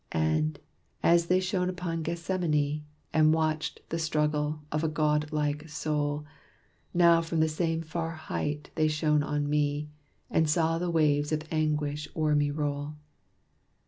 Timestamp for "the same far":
7.39-8.09